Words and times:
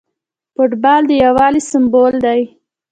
فوټبال 0.53 1.01
د 1.09 1.11
یووالي 1.23 1.61
سمبول 1.71 2.13
دی. 2.25 2.41